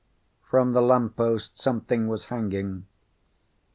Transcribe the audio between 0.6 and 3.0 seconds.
the lamppost something was hanging.